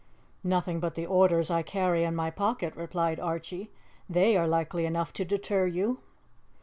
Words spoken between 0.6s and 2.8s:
but the orders I carry in my pocket,"